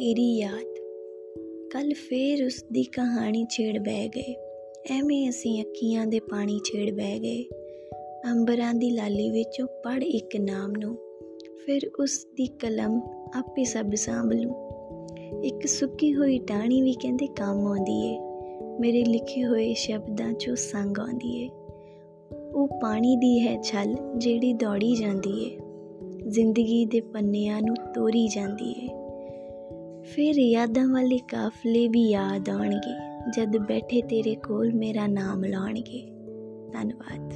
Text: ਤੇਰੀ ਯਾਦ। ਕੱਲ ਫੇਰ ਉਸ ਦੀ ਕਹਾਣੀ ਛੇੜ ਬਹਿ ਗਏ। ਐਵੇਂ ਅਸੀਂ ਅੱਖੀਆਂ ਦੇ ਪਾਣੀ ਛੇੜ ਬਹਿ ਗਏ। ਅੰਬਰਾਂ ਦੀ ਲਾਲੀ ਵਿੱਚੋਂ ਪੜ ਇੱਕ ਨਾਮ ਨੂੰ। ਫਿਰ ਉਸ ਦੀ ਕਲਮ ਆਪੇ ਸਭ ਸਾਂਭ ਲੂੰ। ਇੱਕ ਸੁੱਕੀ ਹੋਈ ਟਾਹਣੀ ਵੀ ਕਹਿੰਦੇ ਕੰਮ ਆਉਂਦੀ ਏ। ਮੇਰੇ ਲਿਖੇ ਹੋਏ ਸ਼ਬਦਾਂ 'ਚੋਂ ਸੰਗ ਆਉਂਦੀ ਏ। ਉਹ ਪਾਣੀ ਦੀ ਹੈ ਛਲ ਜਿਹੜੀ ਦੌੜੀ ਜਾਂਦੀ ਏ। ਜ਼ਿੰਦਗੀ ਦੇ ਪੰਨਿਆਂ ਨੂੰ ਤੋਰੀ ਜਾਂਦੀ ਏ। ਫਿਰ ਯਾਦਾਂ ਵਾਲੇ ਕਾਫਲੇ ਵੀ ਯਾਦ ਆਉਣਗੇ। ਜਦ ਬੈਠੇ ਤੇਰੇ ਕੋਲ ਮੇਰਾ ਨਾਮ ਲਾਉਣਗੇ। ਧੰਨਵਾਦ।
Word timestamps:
ਤੇਰੀ 0.00 0.38
ਯਾਦ। 0.38 0.74
ਕੱਲ 1.70 1.92
ਫੇਰ 1.94 2.44
ਉਸ 2.44 2.64
ਦੀ 2.72 2.82
ਕਹਾਣੀ 2.82 3.44
ਛੇੜ 3.50 3.78
ਬਹਿ 3.78 4.08
ਗਏ। 4.08 4.34
ਐਵੇਂ 4.90 5.28
ਅਸੀਂ 5.28 5.62
ਅੱਖੀਆਂ 5.62 6.06
ਦੇ 6.06 6.20
ਪਾਣੀ 6.20 6.58
ਛੇੜ 6.58 6.94
ਬਹਿ 6.94 7.18
ਗਏ। 7.18 7.44
ਅੰਬਰਾਂ 8.32 8.74
ਦੀ 8.74 8.90
ਲਾਲੀ 8.90 9.30
ਵਿੱਚੋਂ 9.30 9.66
ਪੜ 9.66 10.02
ਇੱਕ 10.02 10.36
ਨਾਮ 10.36 10.72
ਨੂੰ। 10.78 10.96
ਫਿਰ 11.66 11.90
ਉਸ 12.00 12.26
ਦੀ 12.36 12.46
ਕਲਮ 12.46 13.00
ਆਪੇ 13.34 13.64
ਸਭ 13.64 13.94
ਸਾਂਭ 13.94 14.32
ਲੂੰ। 14.32 14.54
ਇੱਕ 15.44 15.66
ਸੁੱਕੀ 15.66 16.14
ਹੋਈ 16.14 16.38
ਟਾਹਣੀ 16.38 16.82
ਵੀ 16.82 16.92
ਕਹਿੰਦੇ 16.92 17.26
ਕੰਮ 17.26 17.66
ਆਉਂਦੀ 17.66 18.06
ਏ। 18.06 18.18
ਮੇਰੇ 18.80 19.04
ਲਿਖੇ 19.04 19.44
ਹੋਏ 19.44 19.74
ਸ਼ਬਦਾਂ 19.74 20.30
'ਚੋਂ 20.30 20.56
ਸੰਗ 20.56 20.98
ਆਉਂਦੀ 20.98 21.44
ਏ। 21.44 21.48
ਉਹ 22.54 22.68
ਪਾਣੀ 22.80 23.16
ਦੀ 23.16 23.40
ਹੈ 23.40 23.60
ਛਲ 23.60 23.94
ਜਿਹੜੀ 24.18 24.52
ਦੌੜੀ 24.52 24.96
ਜਾਂਦੀ 24.96 25.44
ਏ। 25.44 25.58
ਜ਼ਿੰਦਗੀ 26.26 26.84
ਦੇ 26.84 27.00
ਪੰਨਿਆਂ 27.00 27.62
ਨੂੰ 27.62 27.76
ਤੋਰੀ 27.94 28.28
ਜਾਂਦੀ 28.28 28.70
ਏ। 28.70 28.99
ਫਿਰ 30.04 30.34
ਯਾਦਾਂ 30.38 30.88
ਵਾਲੇ 30.88 31.18
ਕਾਫਲੇ 31.18 31.88
ਵੀ 31.88 32.10
ਯਾਦ 32.10 32.48
ਆਉਣਗੇ। 32.48 32.94
ਜਦ 33.36 33.56
ਬੈਠੇ 33.56 34.02
ਤੇਰੇ 34.02 34.34
ਕੋਲ 34.34 34.72
ਮੇਰਾ 34.74 35.06
ਨਾਮ 35.06 35.44
ਲਾਉਣਗੇ। 35.44 36.10
ਧੰਨਵਾਦ। 36.72 37.34